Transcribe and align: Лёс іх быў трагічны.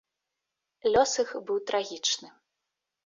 Лёс 0.95 1.11
іх 1.25 1.29
быў 1.49 1.57
трагічны. 1.73 2.29